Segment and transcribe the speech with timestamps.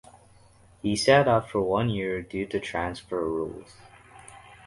[0.81, 3.75] He sat out for one year due to transfer rules.